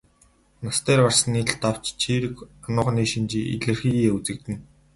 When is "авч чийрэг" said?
1.69-2.35